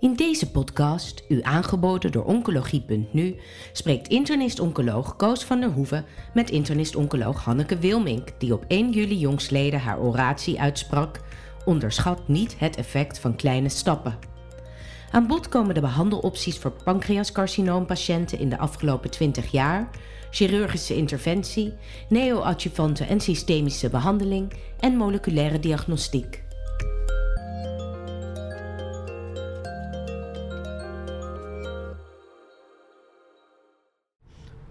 [0.00, 3.36] In deze podcast, u aangeboden door Oncologie.nu,
[3.72, 6.04] spreekt internist-oncoloog Koos van der Hoeven
[6.34, 11.20] met internist-oncoloog Hanneke Wilmink, die op 1 juli jongstleden haar oratie uitsprak:
[11.64, 14.18] Onderschat niet het effect van kleine stappen.
[15.10, 19.90] Aan bod komen de behandelopties voor pancreascarcinoompatiënten in de afgelopen 20 jaar,
[20.30, 21.72] chirurgische interventie,
[22.08, 26.46] neoadjuvante en systemische behandeling en moleculaire diagnostiek.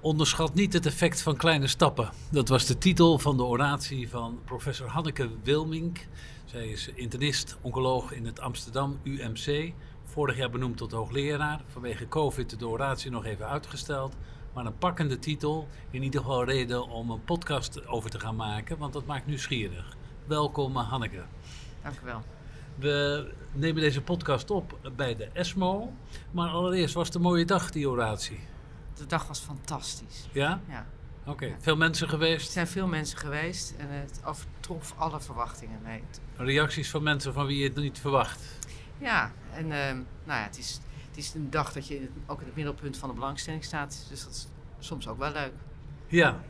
[0.07, 2.09] Onderschat niet het effect van kleine stappen.
[2.31, 6.07] Dat was de titel van de oratie van professor Hanneke Wilmink.
[6.45, 9.73] Zij is internist, oncoloog in het Amsterdam UMC.
[10.03, 11.61] Vorig jaar benoemd tot hoogleraar.
[11.67, 14.16] Vanwege COVID de oratie nog even uitgesteld.
[14.53, 15.67] Maar een pakkende titel.
[15.91, 19.95] In ieder geval reden om een podcast over te gaan maken, want dat maakt nieuwsgierig.
[20.25, 21.23] Welkom Hanneke.
[21.83, 22.21] Dank u wel.
[22.75, 25.94] We nemen deze podcast op bij de ESMO.
[26.31, 28.39] Maar allereerst was het een mooie dag, die oratie.
[28.98, 30.28] De dag was fantastisch.
[30.31, 30.62] Ja?
[30.70, 30.86] Ja.
[31.26, 31.45] Oké.
[31.45, 31.56] Ja.
[31.59, 32.52] Veel mensen Er geweest?
[32.52, 35.80] zijn veel mensen geweest en het overtrof alle verwachtingen.
[35.84, 38.42] Nee, het- Reacties van mensen van wie je het niet verwacht?
[38.98, 42.45] Ja, en ehm, nou ja, het is, het is een dag dat je ook in
[42.45, 44.06] het middelpunt van de belangstelling staat.
[44.09, 44.48] Dus dat is
[44.80, 45.52] soms ook wel leuk.
[46.08, 46.42] Ja.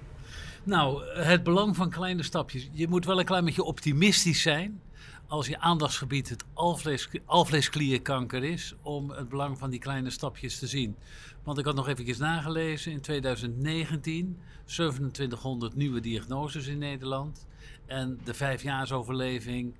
[0.63, 2.69] Nou, het belang van kleine stapjes.
[2.71, 4.81] Je moet wel een klein beetje optimistisch zijn
[5.27, 10.67] als je aandachtsgebied het alvlees, alvleesklierkanker is, om het belang van die kleine stapjes te
[10.67, 10.95] zien.
[11.43, 17.47] Want ik had nog even nagelezen, in 2019 2700 nieuwe diagnoses in Nederland
[17.85, 19.75] en de vijfjaarsoverleving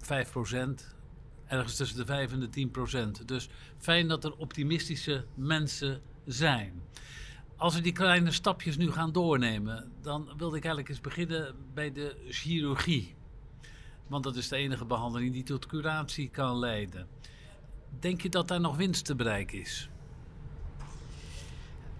[0.00, 0.06] 5%,
[1.46, 2.68] ergens tussen de 5 en de
[3.20, 3.24] 10%.
[3.24, 6.82] Dus fijn dat er optimistische mensen zijn.
[7.56, 11.92] Als we die kleine stapjes nu gaan doornemen, dan wilde ik eigenlijk eens beginnen bij
[11.92, 13.14] de chirurgie.
[14.10, 17.06] Want dat is de enige behandeling die tot curatie kan leiden.
[17.98, 19.90] Denk je dat daar nog winst te bereiken is?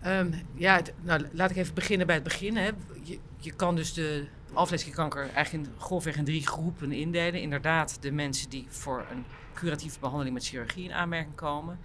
[0.01, 2.57] Ehm, ja, nou, laat ik even beginnen bij het begin.
[2.57, 2.71] Hè.
[3.03, 7.41] Je, je kan dus de alvleesklierkanker eigenlijk in, grofweg in drie groepen indelen.
[7.41, 9.25] Inderdaad, de mensen die voor een
[9.55, 11.79] curatieve behandeling met chirurgie in aanmerking komen.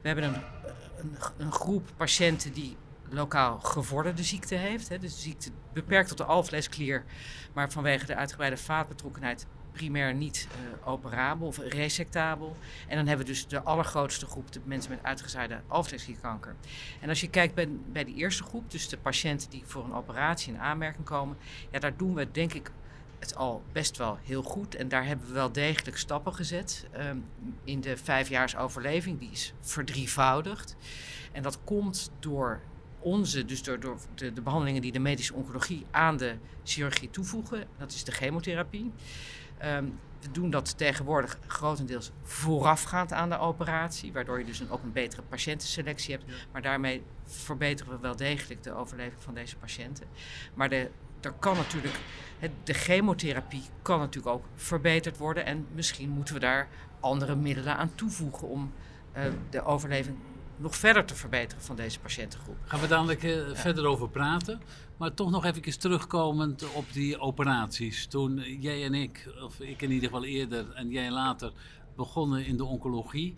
[0.00, 0.42] We hebben een,
[0.98, 2.76] een, een groep patiënten die
[3.10, 4.88] lokaal gevorderde ziekte heeft.
[4.88, 4.98] Hè.
[4.98, 7.04] Dus de ziekte beperkt tot de alvleesklier,
[7.52, 12.56] maar vanwege de uitgebreide vaatbetrokkenheid primair niet eh, operabel of resectabel.
[12.88, 16.54] En dan hebben we dus de allergrootste groep, de mensen met uitgezaaide alvleesklierkanker.
[17.00, 19.94] En als je kijkt bij, bij die eerste groep, dus de patiënten die voor een
[19.94, 21.36] operatie in aanmerking komen,
[21.70, 22.70] ja, daar doen we denk ik
[23.18, 24.74] het al best wel heel goed.
[24.74, 26.86] En daar hebben we wel degelijk stappen gezet.
[26.92, 27.16] Ehm,
[27.64, 30.76] in de vijfjaars overleving, die is verdrievoudigd.
[31.32, 32.60] En dat komt door
[32.98, 36.34] onze, dus door, door de, de behandelingen die de medische oncologie aan de
[36.64, 37.66] chirurgie toevoegen.
[37.78, 38.92] Dat is de chemotherapie.
[39.62, 39.84] Ehm,
[40.20, 44.92] we doen dat tegenwoordig grotendeels voorafgaand aan de operatie, waardoor je dus een, ook een
[44.92, 46.32] betere patiëntenselectie hebt.
[46.52, 50.06] Maar daarmee verbeteren we wel degelijk de overleving van deze patiënten.
[50.54, 50.90] Maar de,
[51.20, 51.94] er kan natuurlijk,
[52.64, 55.46] de chemotherapie kan natuurlijk ook verbeterd worden.
[55.46, 56.68] En misschien moeten we daar
[57.00, 58.72] andere middelen aan toevoegen om
[59.12, 60.16] eh, de overleving
[60.62, 62.56] nog verder te verbeteren van deze patiëntengroep.
[62.64, 64.60] Gaan we dadelijk eh, verder over praten.
[64.96, 68.06] Maar toch nog even terugkomend op die operaties.
[68.06, 71.52] Toen jij en ik, of ik in ieder geval eerder en jij later,
[71.96, 73.36] begonnen in de oncologie.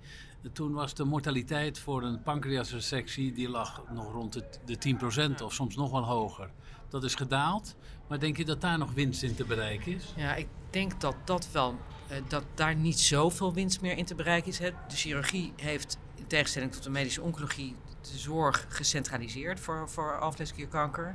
[0.52, 4.96] Toen was de mortaliteit voor een pancreasresectie, die lag nog rond de, de
[5.38, 6.50] 10% of soms nog wel hoger.
[6.88, 7.76] Dat is gedaald.
[8.08, 10.12] Maar denk je dat daar nog winst in te bereiken is?
[10.16, 11.74] Ja, ik denk dat dat wel,
[12.08, 14.58] eh, dat daar niet zoveel winst meer in te bereiken is.
[14.58, 21.14] De chirurgie heeft, in tegenstelling tot de medische oncologie, de zorg gecentraliseerd voor, voor alvleesklierkanker.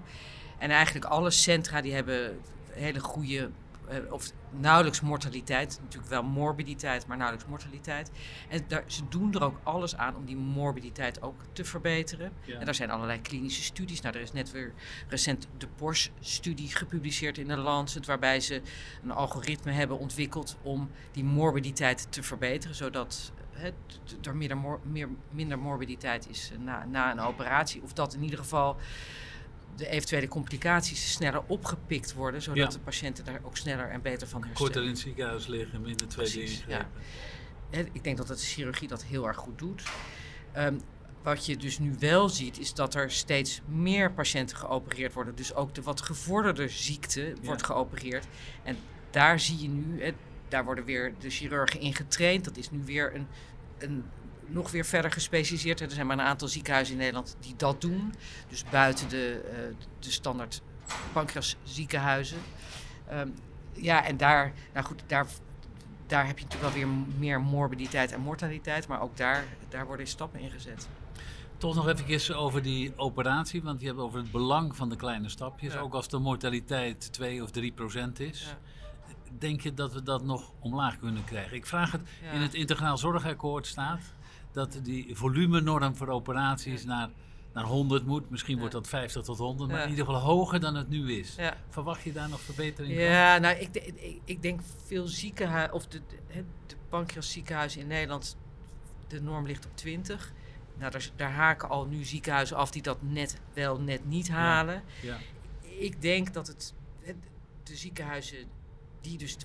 [0.58, 2.40] En eigenlijk alle centra die hebben
[2.70, 3.50] hele goede,
[3.88, 8.12] eh, of nauwelijks mortaliteit, natuurlijk wel morbiditeit, maar nauwelijks mortaliteit.
[8.50, 12.32] En daar, ze doen er ook alles aan om die morbiditeit ook te verbeteren.
[12.44, 12.60] Ja.
[12.60, 14.02] En daar zijn allerlei klinische studies.
[14.02, 14.74] Nou, er is net weer
[15.08, 18.62] recent de Porsche-studie gepubliceerd in de Lancet, waarbij ze
[19.04, 23.32] een algoritme hebben ontwikkeld om die morbiditeit te verbeteren, zodat
[23.68, 27.82] t- er minder, meer, minder morbiditeit is eh, na, na een operatie.
[27.82, 28.78] Of dat in ieder geval
[29.76, 32.68] de eventuele complicaties sneller opgepikt worden, zodat Ja.
[32.68, 34.72] de patiënten daar ook sneller en beter van herstellen.
[34.72, 36.88] Korter in het ziekenhuis liggen, minder tweede Precies, ingrepen.
[37.70, 39.84] Hè, Ik denk dat de chirurgie dat heel erg goed doet.
[40.52, 40.76] Ehm,
[41.24, 45.36] wat je dus nu wel ziet, is dat er steeds meer patiënten geopereerd worden.
[45.36, 48.28] Dus ook de wat gevorderde ziekte wordt geopereerd.
[48.64, 48.78] En
[49.10, 50.02] daar zie je nu,
[50.50, 52.46] daar worden weer de chirurgen in getraind.
[52.46, 53.28] Dat is nu weer een,
[53.78, 54.06] een
[54.46, 55.80] nog weer verder gespecialiseerd.
[55.80, 58.14] Er zijn maar een aantal ziekenhuizen in Nederland die dat doen.
[58.48, 60.62] Dus buiten de, eh, de standaard
[61.14, 62.38] pancreasziekenhuizen.
[63.08, 63.30] Ehm,
[63.74, 65.26] ja, en daar, nou goed, daar
[66.10, 70.08] daar heb je natuurlijk wel weer meer morbiditeit en mortaliteit, maar ook daar, daar worden
[70.08, 70.88] stappen in gezet.
[71.58, 75.30] Toch nog even over die operatie, want je hebt over het belang van de kleine
[75.30, 75.74] stapjes.
[75.74, 75.80] Ja.
[75.80, 78.42] Ook als de mortaliteit 2 of 3 procent is.
[78.42, 78.58] Ja.
[79.38, 81.56] Denk je dat we dat nog omlaag kunnen krijgen?
[81.58, 82.32] Ik vraag het, Ja.
[82.32, 84.02] in het Integraal Zorgakkoord staat
[84.52, 86.88] dat die volumenorm voor operaties Ja.
[86.88, 87.10] naar,
[87.54, 88.30] naar 100 moet.
[88.30, 88.60] Misschien Ja.
[88.60, 91.36] wordt dat 50 tot 100, maar in ieder geval hoger dan het nu is.
[91.70, 93.04] Verwacht je daar nog verbetering van?
[93.04, 98.38] Ja, nou, ik, ik, ik denk veel ziekenhuizen, of de, de, de in Nederland,
[99.08, 100.32] de norm ligt op 20.
[100.78, 104.84] Nou, daar, daar haken al nu ziekenhuizen af die dat net wel, net niet halen.
[105.02, 105.18] Ja.
[105.62, 106.74] Ik denk dat het,
[107.64, 108.38] de ziekenhuizen
[109.02, 109.38] die dus,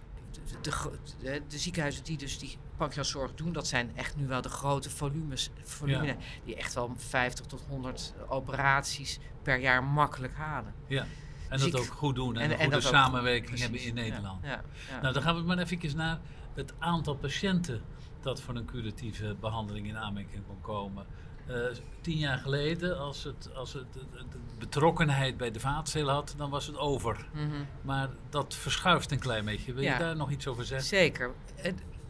[0.61, 4.91] de, de, ziekenhuizen die dus die pancreaszorg doen, dat zijn echt nu wel de grote
[4.91, 10.75] volumes, volumina, die echt wel 50 tot 100 operaties per jaar makkelijk halen.
[10.87, 11.07] ja.
[11.49, 13.95] En Dus dat ik- ook goed doen en, en- een en goede samenwerking hebben in
[13.95, 14.43] Nederland.
[14.45, 15.01] Ja, ja.
[15.01, 16.21] Nou, dan gaan we maar even naar
[16.55, 17.83] het aantal patiënten
[18.21, 21.07] dat voor een curatieve behandeling in aanmerking kon komen.
[21.47, 21.57] Eh,
[22.01, 26.67] tien jaar geleden, als het, als het, de betrokkenheid bij de vaatcel had, dan was
[26.67, 27.27] het over.
[27.33, 27.65] Mhm.
[27.83, 29.73] Maar dat verschuift een klein beetje.
[29.73, 29.93] Wil Ja.
[29.93, 30.87] je daar nog iets over zeggen?
[30.89, 31.33] Zeker.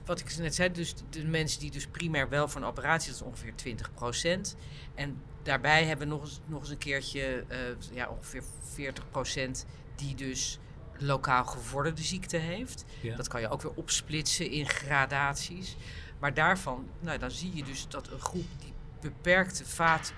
[0.04, 3.20] Wat ik net zei, dus de mensen die dus primair wel voor een operatie, dat
[3.20, 4.56] is ongeveer 20%.
[4.94, 7.58] En daarbij hebben we nog eens, nog eens een keertje, eh,
[7.92, 8.42] ja, ongeveer
[8.74, 9.66] 40%
[9.96, 10.58] die dus
[10.98, 12.84] lokaal gevorderde ziekte heeft.
[13.00, 13.16] Ja.
[13.16, 15.76] Dat kan je ook weer opsplitsen in gradaties.
[16.18, 18.72] Maar daarvan, nou, dan zie je dus dat een groep die
[19.04, 20.12] beperkte vaat,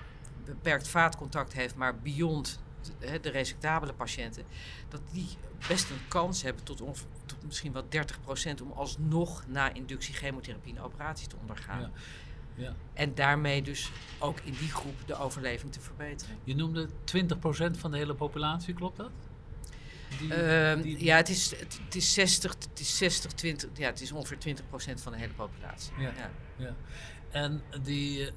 [0.45, 2.59] beperkt vaatcontact heeft, maar beyond
[2.99, 4.43] de, de resectabele patiënten,
[4.89, 5.27] dat die
[5.67, 10.73] best een kans hebben tot, onge- tot misschien wel 30% om alsnog na inductie chemotherapie
[10.75, 11.79] een operatie te ondergaan.
[11.81, 11.91] Ja.
[12.55, 12.75] Ja.
[12.93, 16.35] En daarmee dus ook in die groep de overleving te verbeteren.
[16.43, 19.11] Je noemde 20% van de hele populatie, klopt dat?
[20.19, 23.85] Die- Ehm, die- ja, het is, het, het is 60, het is 60, 20, ja,
[23.87, 25.93] het is ongeveer 20% van de hele populatie.
[25.99, 26.11] Ja.
[26.57, 26.75] Ja.
[27.31, 28.31] En die, eh,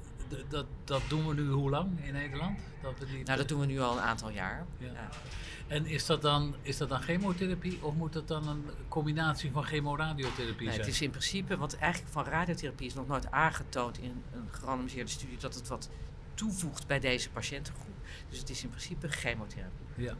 [0.49, 2.59] dat, dat doen we nu hoe lang in Nederland?
[2.81, 4.65] Dat we die, Nou, dat doen we nu al een aantal jaar.
[4.77, 4.91] Ja.
[4.91, 5.09] Ja.
[5.67, 9.63] En is dat, dan, is dat dan chemotherapie of moet dat dan een combinatie van
[9.63, 10.79] chemoradiotherapie Nee, zijn?
[10.79, 15.09] het is in principe, want eigenlijk van radiotherapie is nog nooit aangetoond in een gerandomiseerde
[15.09, 15.89] studie dat het wat
[16.33, 17.95] toevoegt bij deze patiëntengroep.
[18.29, 19.85] Dus het is in principe chemotherapie.
[19.95, 20.03] Ja.
[20.03, 20.15] ja.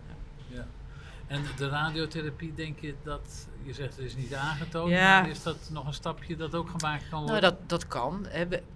[1.32, 5.22] En de radiotherapie, denk je dat, je zegt het is niet aangetoond, Ja.
[5.22, 7.42] maar is dat nog een stapje dat ook gemaakt kan Nou, worden?
[7.50, 8.28] dat, dat kan.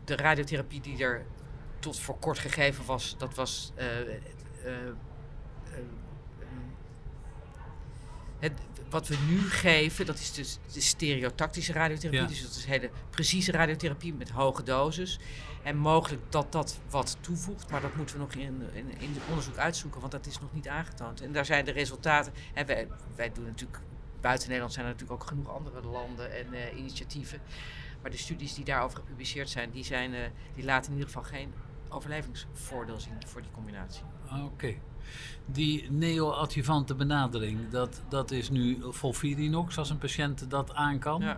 [0.03, 1.25] De radiotherapie die er
[1.79, 4.07] tot voor kort gegeven was, dat was eh, eh,
[4.63, 4.73] eh,
[8.49, 8.59] het,
[8.89, 12.21] wat we nu geven, dat is dus de stereotactische radiotherapie.
[12.21, 12.27] Ja.
[12.27, 15.19] Dus dat is hele precieze radiotherapie met hoge doses.
[15.63, 19.23] En mogelijk dat dat wat toevoegt, maar dat moeten we nog in, in, in het
[19.29, 21.21] onderzoek uitzoeken, want dat is nog niet aangetoond.
[21.21, 22.33] En daar zijn de resultaten.
[22.53, 23.79] Hè, wij, wij doen natuurlijk,
[24.21, 27.39] buiten Nederland zijn er natuurlijk ook genoeg andere landen en eh, initiatieven.
[28.01, 30.21] Maar de studies die daarover gepubliceerd zijn, die, zijn eh,
[30.55, 31.53] die laten in ieder geval geen
[31.89, 34.03] overlevingsvoordeel zien voor die combinatie.
[34.43, 34.75] Oké.
[35.45, 41.21] Die neoadjuvante benadering, dat, dat is nu Volfirinox als een patiënt dat aan kan.
[41.21, 41.37] Ja.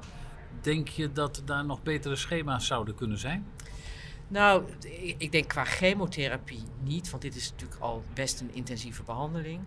[0.62, 3.46] Denk je dat daar nog betere schema's zouden kunnen zijn?
[4.28, 4.64] Nou,
[5.18, 9.60] ik denk qua chemotherapie niet, want dit is natuurlijk al best een intensieve behandeling.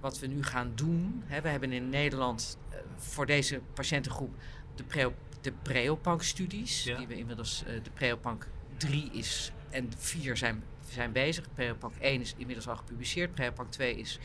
[0.00, 4.34] Wat we nu gaan doen, hè, we hebben in Nederland eh, voor deze patiëntengroep
[4.74, 6.96] de, Preo, de Preopank-studies, Ja.
[6.98, 8.46] die we inmiddels, eh, de Preopank
[8.76, 11.52] 3 is en 4 zijn, zijn bezig.
[11.54, 14.18] Preopank 1 is inmiddels al gepubliceerd, Preopank 2 is,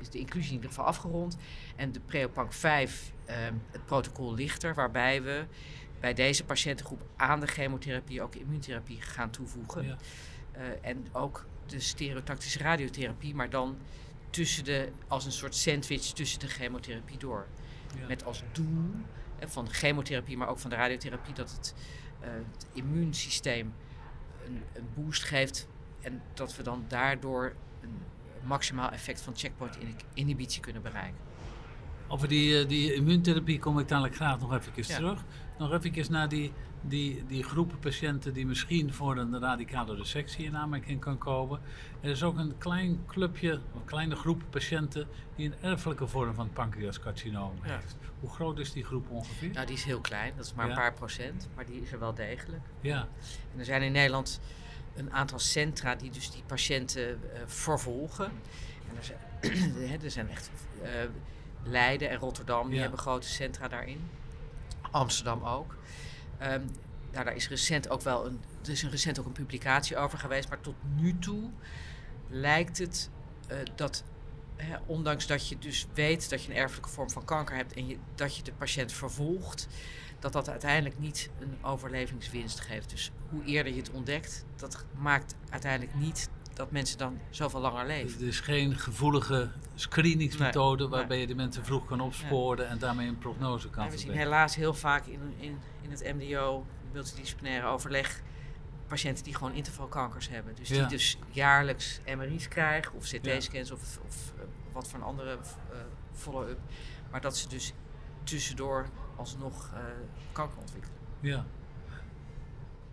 [0.00, 1.36] is de inclusie in ieder geval afgerond.
[1.76, 3.36] En de Preopank 5, eh,
[3.70, 5.44] het protocol ligt er, waarbij we
[6.00, 9.86] bij deze patiëntengroep aan de chemotherapie ook immuuntherapie gaan toevoegen.
[9.86, 9.96] Ja.
[10.52, 13.76] Eh, en ook de stereotactische radiotherapie, maar dan
[14.30, 17.46] tussen de, als een soort sandwich tussen de chemotherapie door.
[17.98, 18.06] Ja.
[18.06, 18.90] Met als doel
[19.38, 21.74] eh, van de chemotherapie, maar ook van de radiotherapie, dat het,
[22.20, 23.74] eh, het immuunsysteem
[24.46, 25.68] een, een boost geeft.
[26.06, 27.98] En dat we dan daardoor een
[28.42, 31.18] maximaal effect van checkpoint in- inhibitie kunnen bereiken.
[32.08, 34.82] Over die, eh, die immuuntherapie kom ik dadelijk graag nog even Ja.
[34.96, 35.24] terug.
[35.58, 40.56] Nog even naar die, die, die groepen patiënten die misschien voor een radicale resectie in
[40.56, 41.60] aanmerking kan komen.
[42.00, 46.50] Er is ook een klein clubje, een kleine groep patiënten die een erfelijke vorm van
[46.52, 47.68] pancreascarcinoom Ja.
[47.72, 47.96] heeft.
[48.20, 49.50] Hoe groot is die groep ongeveer?
[49.52, 50.70] Nou, die is heel klein, dat is maar Ja.
[50.72, 52.62] een paar procent, maar die is er wel degelijk.
[52.80, 53.08] Ja,
[53.52, 54.40] En er zijn in Nederland
[54.96, 58.24] een aantal centra die dus die patiënten eh, vervolgen.
[58.90, 59.18] En er zijn,
[59.90, 60.50] hè, er zijn echt
[60.82, 60.90] eh,
[61.62, 62.80] Leiden en Rotterdam, die Ja.
[62.80, 64.08] hebben grote centra daarin.
[64.90, 65.76] Amsterdam ook.
[66.38, 66.60] Ehm,
[67.12, 70.18] nou, daar is recent ook wel een, er is een recent ook een publicatie over
[70.18, 71.50] geweest, maar tot nu toe
[72.28, 73.10] lijkt het
[73.46, 74.04] eh, dat,
[74.56, 77.86] hè, ondanks dat je dus weet dat je een erfelijke vorm van kanker hebt en
[77.86, 79.68] je, dat je de patiënt vervolgt,
[80.18, 82.90] dat dat uiteindelijk niet een overlevingswinst geeft.
[82.90, 87.86] Dus hoe eerder je het ontdekt, dat maakt uiteindelijk niet dat mensen dan zoveel langer
[87.86, 88.12] leven.
[88.12, 93.18] Het is geen gevoelige screeningsmethode waarbij je de mensen vroeg kan opsporen en daarmee een
[93.18, 98.22] prognose kan en We zien helaas heel vaak in, in, in het MDO, multidisciplinaire overleg,
[98.86, 100.54] patiënten die gewoon intervalkankers hebben.
[100.54, 104.42] Dus die dus jaarlijks MRI's krijgen of CT-scans of, of uh,
[104.72, 105.38] wat voor een andere
[105.72, 105.76] uh,
[106.12, 106.58] follow-up.
[107.10, 107.72] Maar dat ze dus
[108.24, 109.80] tussendoor alsnog uh,
[110.32, 110.96] kanker ontwikkelen.
[111.20, 111.44] Ja.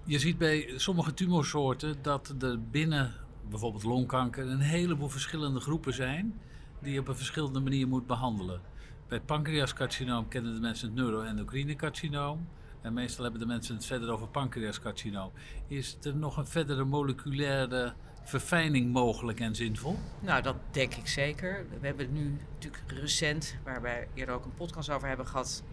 [0.03, 3.13] Je ziet bij sommige tumorsoorten dat er binnen
[3.49, 6.39] bijvoorbeeld longkanker een heleboel verschillende groepen zijn
[6.79, 8.61] die je op een verschillende manier moet behandelen.
[9.07, 12.47] Bij pancreascarcinoom kennen de mensen het neuroendocrine carcinoom.
[12.81, 15.31] En meestal hebben de mensen het verder over pancreascarcinoom.
[15.67, 19.97] Is er nog een verdere moleculaire verfijning mogelijk en zinvol?
[20.19, 21.65] Nou, dat denk ik zeker.
[21.79, 25.63] We hebben nu natuurlijk recent, waar wij eerder ook een podcast over hebben gehad,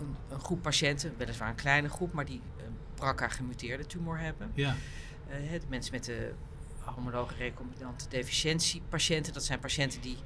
[0.00, 4.50] een, een groep patiënten, weliswaar een kleine groep, maar die een BRCA gemuteerde tumor hebben.
[4.54, 4.76] Ja.
[5.30, 6.32] Uh, de mensen met de
[6.80, 10.16] homologe recombinante deficiëntiepatiënten, dat zijn patiënten die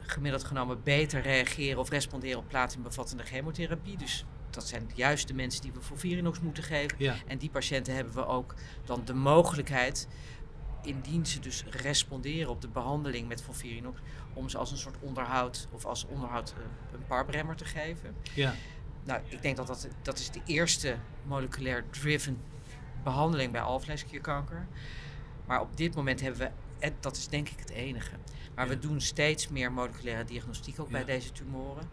[0.00, 3.96] gemiddeld genomen beter reageren of responderen op platinumbevattende chemotherapie.
[3.96, 6.96] Dus dat zijn juist de mensen die we voor Virinox moeten geven.
[6.98, 7.16] Ja.
[7.26, 8.54] En die patiënten hebben we ook
[8.84, 10.08] dan de mogelijkheid,
[10.82, 14.00] indien ze dus responderen op de behandeling met Volvirinox,
[14.32, 18.14] om ze als een soort onderhoud of als onderhoud uh, een parbremmer te geven.
[18.34, 18.54] Ja.
[19.04, 22.40] Nou, ik denk dat dat, dat is de eerste moleculair driven
[23.02, 24.66] behandeling bij alvleesklierkanker.
[25.46, 28.16] Maar op dit moment hebben we, dat is denk ik het enige.
[28.54, 31.88] Maar we doen steeds meer moleculaire diagnostiek ook bij deze tumoren.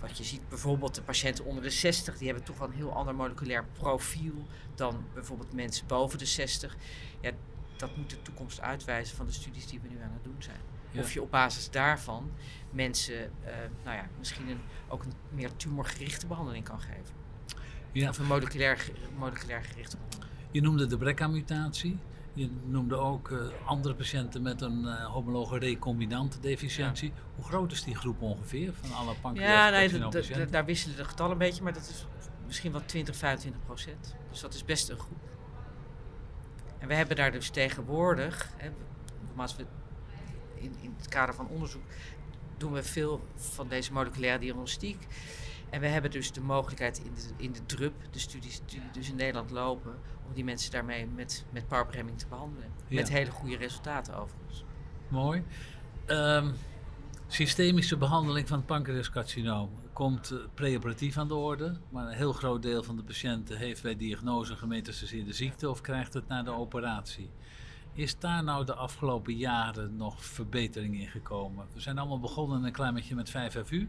[0.00, 2.92] wat je ziet bijvoorbeeld de patiënten onder de 60, die hebben toch wel een heel
[2.92, 6.76] ander moleculair profiel dan bijvoorbeeld mensen boven de 60.
[7.20, 7.30] Ja,
[7.76, 10.60] dat moet de toekomst uitwijzen van de studies die we nu aan het doen zijn.
[10.96, 12.30] Of je op basis daarvan
[12.70, 13.50] mensen uh,
[13.84, 17.14] nou ja, misschien een, ook een meer tumorgerichte behandeling kan geven.
[17.92, 18.08] Ja.
[18.08, 20.30] Of een moleculair, moleculair gerichte behandeling.
[20.50, 21.98] Je noemde de BRCA-mutatie.
[22.34, 27.12] Je noemde ook uh, andere patiënten met een uh, homologe recombinante deficiëntie.
[27.14, 27.20] Ja.
[27.34, 31.32] Hoe groot is die groep ongeveer van alle pancreas Ja, nee, daar wisselen de getallen
[31.32, 32.06] een beetje, maar dat is
[32.46, 34.16] misschien wel 20, 25 procent.
[34.30, 35.20] Dus dat is best een groep.
[36.78, 38.70] En we hebben daar dus tegenwoordig, hè,
[39.56, 39.66] we,
[40.62, 41.82] in, in het kader van onderzoek
[42.56, 45.06] doen we veel van deze moleculaire diagnostiek.
[45.70, 49.08] En we hebben dus de mogelijkheid in de, in de DRUP, de studies die dus
[49.08, 49.94] in Nederland lopen,
[50.26, 52.70] om die mensen daarmee met, met parbremming te behandelen.
[52.88, 54.64] Met hele goede resultaten overigens.
[55.08, 55.42] Mooi.
[56.06, 56.52] Um,
[57.26, 62.62] systemische behandeling van het pancreascarcinoom komt uh, preoperatief aan de orde, maar een heel groot
[62.62, 67.30] deel van de patiënten heeft bij diagnose gemetastaseerde ziekte of krijgt het na de operatie.
[67.94, 71.66] Is daar nou de afgelopen jaren nog verbetering in gekomen?
[71.74, 73.88] We zijn allemaal begonnen een klein beetje met 5FU.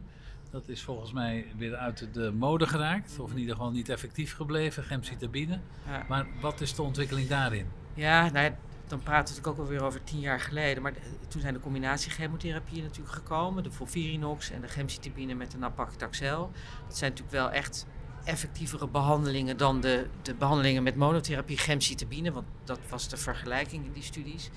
[0.49, 4.35] Dat is volgens mij weer uit de mode geraakt, of in ieder geval niet effectief
[4.35, 5.59] gebleven, gemcitabine.
[5.87, 6.05] Ja.
[6.07, 7.67] Maar wat is de ontwikkeling daarin?
[7.93, 8.55] Ja, nou ja,
[8.87, 10.83] dan praten we natuurlijk ook alweer over tien jaar geleden.
[10.83, 10.93] Maar
[11.27, 13.63] toen zijn de combinatiechemotherapieën natuurlijk gekomen.
[13.63, 16.51] De Volvirinox en de gemcitabine met de napaclitaxel.
[16.87, 17.85] Dat zijn natuurlijk wel echt
[18.23, 22.31] effectievere behandelingen dan de, de behandelingen met monotherapie gemcitabine.
[22.31, 24.49] Want dat was de vergelijking in die studies.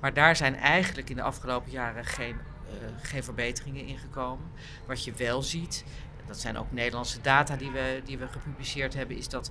[0.00, 2.36] Maar daar zijn eigenlijk in de afgelopen jaren geen
[2.72, 4.46] uh, geen verbeteringen ingekomen.
[4.86, 5.84] Wat je wel ziet,
[6.26, 9.50] dat zijn ook Nederlandse data die we, die we gepubliceerd hebben, is dat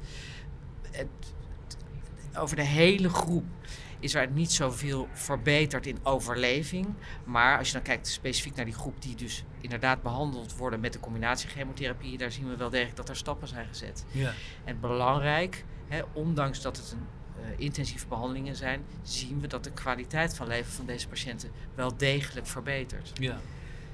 [0.91, 1.33] het,
[2.37, 3.45] over de hele groep
[4.01, 6.87] is er niet zoveel verbeterd in overleving.
[7.23, 10.93] Maar als je dan kijkt specifiek naar die groep die dus inderdaad behandeld worden met
[10.93, 14.05] de combinatie chemotherapie, daar zien we wel degelijk dat er stappen zijn gezet.
[14.11, 14.33] Ja.
[14.63, 17.07] En belangrijk, hè, ondanks dat het een
[17.41, 21.97] uh, intensieve behandelingen zijn, zien we dat de kwaliteit van leven van deze patiënten wel
[21.97, 23.11] degelijk verbetert.
[23.13, 23.39] Ja.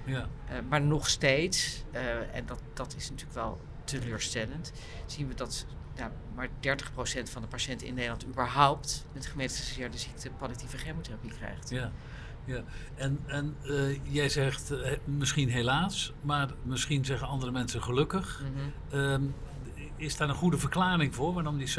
[0.07, 0.27] Ja.
[0.51, 4.73] Uh, maar nog steeds, uh, en dat, dat is natuurlijk wel teleurstellend,
[5.05, 6.49] zien we dat ja, maar 30%
[7.23, 11.69] van de patiënten in Nederland überhaupt met gemetastaseerde ziekte palliatieve chemotherapie krijgt.
[11.69, 11.91] Ja.
[12.45, 12.63] Ja,
[12.95, 14.73] en, en uh, jij zegt
[15.03, 18.41] misschien helaas, maar misschien zeggen andere mensen gelukkig.
[18.43, 18.53] Mm
[18.89, 18.99] -hmm.
[18.99, 19.35] um,
[19.97, 21.71] is daar een goede verklaring voor waarom die 70%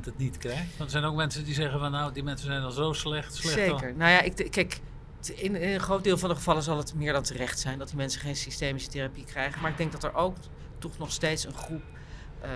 [0.00, 0.76] het niet krijgt?
[0.76, 3.34] Want er zijn ook mensen die zeggen van nou, die mensen zijn al zo slecht.
[3.34, 3.94] slecht Zeker.
[3.96, 4.80] Nou ja, ik, kijk,
[5.28, 7.88] in, in, een groot deel van de gevallen zal het meer dan terecht zijn dat
[7.88, 9.60] die mensen geen systemische therapie krijgen.
[9.60, 10.36] Maar ik denk dat er ook
[10.78, 11.82] toch nog steeds een groep,
[12.44, 12.50] uh,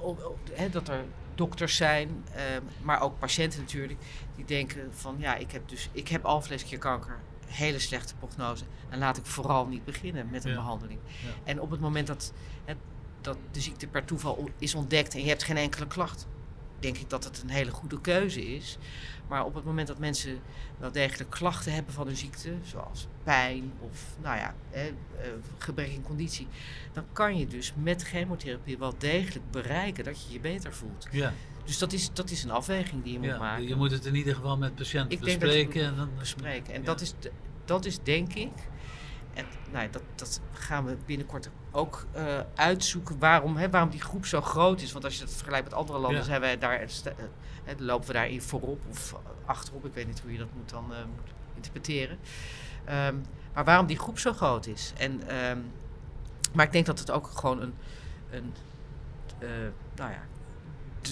[0.00, 2.42] op, op, he, dat er dokters zijn, uh,
[2.82, 4.00] maar ook patiënten natuurlijk,
[4.36, 8.64] die denken van ja, ik heb dus ik heb alvleesklierkanker, hele slechte prognose.
[8.88, 10.56] En laat ik vooral niet beginnen met een ja.
[10.56, 11.00] behandeling.
[11.06, 11.30] Ja.
[11.44, 12.32] En op het moment dat
[13.20, 16.26] dat de ziekte per toeval is ontdekt en je hebt geen enkele klacht,
[16.80, 18.78] denk ik dat het een hele goede keuze is.
[19.28, 20.38] Maar op het moment dat mensen
[20.78, 25.90] wel degelijk klachten hebben van hun ziekte, zoals pijn of nou ja, hè, eh, gebrek
[25.90, 26.46] in conditie,
[26.92, 31.08] dan kan je dus met chemotherapie wel degelijk bereiken dat je je beter voelt.
[31.10, 31.32] Ja,
[31.64, 33.38] Dus dat is, dat is een afweging die je moet ja.
[33.38, 33.68] maken.
[33.68, 35.84] Je moet het in ieder geval met patiënten bespreken.
[35.84, 36.74] en dan, bespreken.
[36.74, 36.86] En Ja.
[36.86, 37.14] dat, is,
[37.64, 38.52] dat is denk ik.
[39.38, 44.00] En nou, ja, dat, dat gaan we binnenkort ook eh, uitzoeken waarom, hè, waarom die
[44.00, 44.92] groep zo groot is.
[44.92, 46.24] Want als je dat vergelijkt met andere landen, Ja.
[46.24, 46.88] zijn wij daar, eh,
[47.64, 49.14] hè, lopen we daarin voorop of
[49.44, 49.84] achterop.
[49.84, 52.18] Ik weet niet hoe je dat moet dan eh, moet interpreteren.
[52.84, 53.14] Ehm,
[53.54, 54.92] maar waarom die groep zo groot is.
[54.96, 55.58] En, ehm,
[56.52, 57.74] maar ik denk dat het ook gewoon een,
[58.30, 58.52] een
[59.38, 59.48] eh,
[59.96, 60.22] nou ja,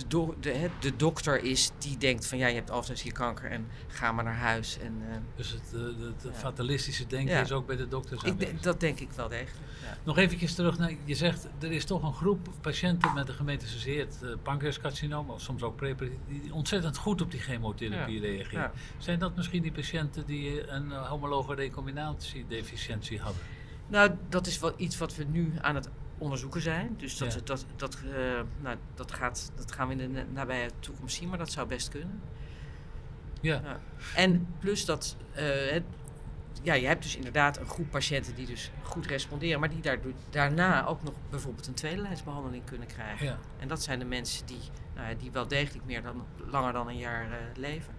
[0.01, 3.67] de, do- de, hè, de dokter is die denkt van ja, je hebt alvleesklierkanker en
[3.89, 4.79] ga maar naar huis.
[4.79, 6.39] En, eh, Dus het, eh, het, het Ja.
[6.39, 7.41] fatalistische denken Ja.
[7.41, 9.67] is ook bij de dokters ik, dat denk ik wel degelijk.
[9.83, 9.97] Ja.
[10.05, 14.17] Nog eventjes terug naar, je zegt er is toch een groep patiënten met een gemetastaseerd
[14.23, 18.71] uh, pancreascarcinoom, of soms ook preparatie, die ontzettend goed op die chemotherapie reageren.
[18.99, 23.43] Zijn dat misschien die patiënten die een homologe recombinatiedeficiëntie hadden?
[23.89, 26.95] Nou, dat is wel iets wat we nu aan het onderzoeken zijn.
[26.99, 27.41] Dus dat, Ja.
[27.45, 31.29] dat, dat, eh, nou, dat, gaat, dat gaan we in de na- nabije toekomst zien,
[31.29, 32.21] maar dat zou best kunnen.
[33.41, 33.81] Ja, Ja.
[34.15, 35.83] En plus dat, eh, het,
[36.63, 40.13] ja, je hebt dus inderdaad een groep patiënten die dus goed responderen, maar die daardoor,
[40.31, 43.27] daarna ook nog bijvoorbeeld een tweede lijnsbehandeling kunnen krijgen.
[43.27, 43.39] ja.
[43.59, 44.61] En dat zijn de mensen die,
[44.95, 47.95] nou ja, die wel degelijk meer dan, langer dan een jaar eh, leven.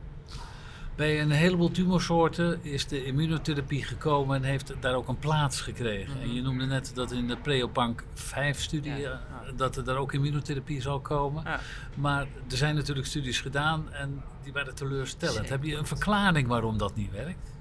[0.98, 6.14] Bij een heleboel tumorsoorten is de immunotherapie gekomen en heeft daar ook een plaats gekregen.
[6.14, 6.22] Mhm.
[6.24, 9.12] En je noemde net dat in de Preopank 5-studie, Ja.
[9.12, 11.44] eh, dat er daar ook immunotherapie zal komen.
[11.44, 11.60] Ja.
[11.96, 15.36] Maar er zijn natuurlijk studies gedaan en die waren teleurstellend.
[15.38, 15.52] Zeker.
[15.52, 17.52] Heb je een verklaring waarom dat niet werkt?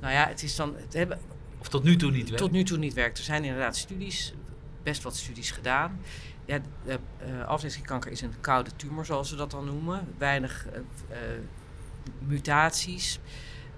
[0.00, 0.74] Nou ja, het is dan.
[0.76, 1.18] Het hebben,
[1.58, 2.38] Of tot nu toe niet werkt?
[2.38, 3.18] tot nu toe niet werkt.
[3.18, 4.34] Er zijn inderdaad studies,
[4.82, 6.00] best wat studies gedaan.
[6.44, 10.08] Ja, de, uh, afwezingskanker is een koude tumor, zoals we dat dan noemen.
[10.18, 11.16] Weinig uh,
[12.18, 13.18] mutaties,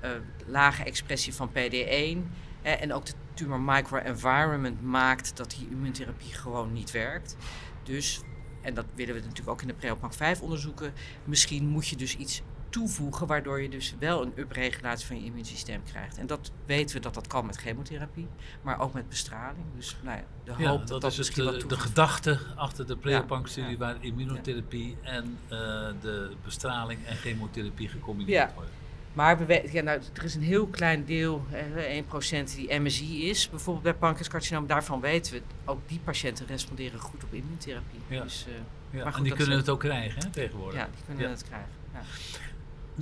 [0.05, 0.11] uh,
[0.47, 2.31] lage expressie van PD1.
[2.63, 7.37] Eh, en ook de tumor microenvironment maakt dat die immuuntherapie gewoon niet werkt.
[7.83, 8.21] Dus,
[8.61, 10.93] en dat willen we natuurlijk ook in de Preopak 5 onderzoeken,
[11.25, 15.83] misschien moet je dus iets toevoegen, waardoor je dus wel een upregulatie van je immuunsysteem
[15.85, 16.19] krijgt.
[16.19, 18.29] En dat weten we dat dat kan met chemotherapie,
[18.63, 19.65] maar ook met bestraling.
[19.77, 22.39] Dus nou ja, de hoop ja, dat dat, dat, is het, wat de, de gedachte
[22.57, 25.59] achter de Preopank-studie Ja, waar immunotherapie en uh,
[26.01, 28.73] de bestraling en chemotherapie gecombineerd worden.
[29.13, 31.45] Maar we weten, ja, nou, er is een heel klein deel,
[31.77, 34.67] eh, 1% die MSI is, bijvoorbeeld bij pancreascarcinoom.
[34.67, 38.01] Daarvan weten we, ook die patiënten responderen goed op immuuntherapie.
[38.07, 38.23] Ja.
[38.23, 38.55] Dus, uh,
[38.99, 40.81] Ja, maar en die kunnen het ook krijgen hè, tegenwoordig.
[40.81, 41.69] ja, die kunnen het krijgen.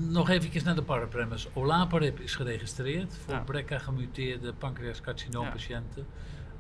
[0.00, 0.10] Ja.
[0.10, 1.48] Nog even naar de parapremis.
[1.52, 3.40] Olaparib is geregistreerd voor Ja.
[3.40, 6.06] BRCA gemuteerde pancreascarcinoompatiënten.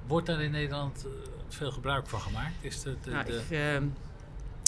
[0.06, 1.12] Wordt daar in Nederland uh,
[1.48, 2.54] veel gebruik van gemaakt?
[2.60, 3.32] Is het, uh, Nou, de...
[3.32, 3.74] ik, uh,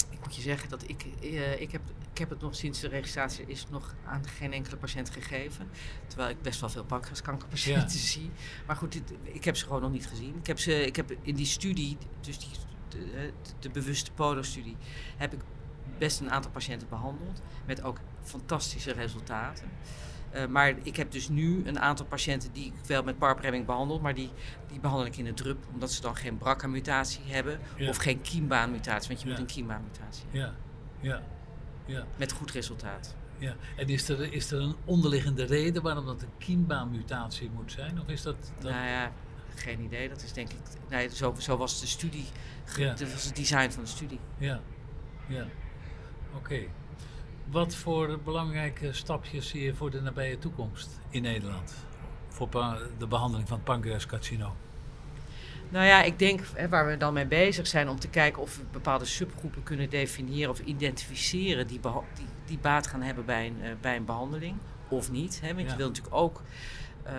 [0.09, 1.81] ik moet je zeggen dat ik, uh, ik, heb,
[2.11, 5.67] ik heb het nog sinds de registratie is nog aan geen enkele patiënt gegeven.
[6.07, 8.05] Terwijl ik best wel veel pancreaskankerpatiënten ja.
[8.05, 8.31] zie.
[8.67, 10.35] Maar goed, dit, ik heb ze gewoon nog niet gezien.
[10.37, 12.49] Ik heb, ze, ik heb in die studie, dus die,
[12.89, 14.77] de, de bewuste polo-studie,
[15.17, 15.39] heb ik
[15.97, 17.41] best een aantal patiënten behandeld.
[17.65, 19.69] Met ook fantastische resultaten.
[20.35, 23.99] Uh, maar ik heb dus nu een aantal patiënten die ik wel met parpremming behandel,
[23.99, 24.29] maar die,
[24.67, 27.89] die behandel ik in de drup, omdat ze dan geen BRCA-mutatie hebben Ja.
[27.89, 29.31] of geen kiembaan-mutatie, want je Ja.
[29.31, 30.55] moet een kiembaan-mutatie hebben.
[31.01, 31.21] Ja, ja,
[31.85, 32.05] ja.
[32.17, 33.15] Met goed resultaat.
[33.37, 33.55] ja.
[33.77, 38.01] En is er, is er een onderliggende reden waarom dat een kiembaanmutatie moet zijn?
[38.01, 38.35] Of is dat...
[38.59, 38.71] dat...
[38.71, 39.11] Nou ja,
[39.55, 40.09] geen idee.
[40.09, 40.57] Dat is denk ik.
[40.89, 42.25] Nee, zo, zo was de studie.
[42.77, 42.93] Ja.
[42.93, 44.19] Dat was het design van de studie.
[44.37, 44.59] Ja,
[45.27, 45.45] ja.
[46.35, 46.59] Oké.
[47.49, 51.73] Wat voor belangrijke stapjes zie je voor de nabije toekomst in Nederland?
[52.27, 52.49] Voor
[52.97, 54.53] de behandeling van het pancreascarcinoom?
[55.69, 58.57] Nou ja, ik denk hè, waar we dan mee bezig zijn om te kijken of
[58.57, 61.79] we bepaalde subgroepen kunnen definiëren of identificeren die,
[62.13, 64.55] die, die baat gaan hebben bij een, eh, bij een behandeling
[64.87, 65.41] of niet.
[65.41, 65.47] Hè?
[65.53, 65.71] Want Ja.
[65.71, 66.41] je wil natuurlijk ook
[67.03, 67.13] eh,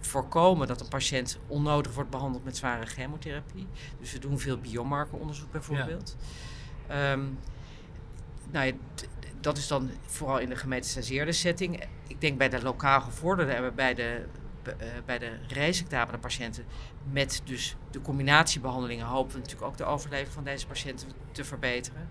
[0.00, 3.66] voorkomen dat een patiënt onnodig wordt behandeld met zware chemotherapie.
[4.00, 6.16] Dus we doen veel biomarkeronderzoek bijvoorbeeld.
[6.86, 7.20] Ehm,
[8.50, 8.72] nou ja,
[9.42, 11.84] dat is dan vooral in de gemetastaseerde setting.
[12.06, 14.24] Ik denk bij de lokaal gevorderden en bij de,
[14.62, 16.64] eh, bij de resectabele patiënten
[17.10, 22.08] met dus de combinatiebehandelingen hopen we natuurlijk ook de overleving van deze patiënten te verbeteren.